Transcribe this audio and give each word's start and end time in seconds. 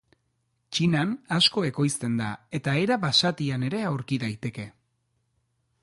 Txinan 0.77 1.11
asko 1.35 1.63
ekoizten 1.67 2.17
da 2.21 2.31
eta 2.61 2.73
era 2.87 2.99
basatian 3.05 3.69
ere 3.71 3.87
aurki 3.91 4.21
daiteke. 4.25 4.71